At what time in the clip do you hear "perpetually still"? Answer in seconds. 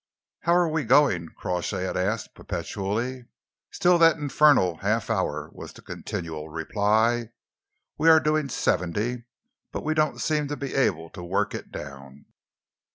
2.33-3.99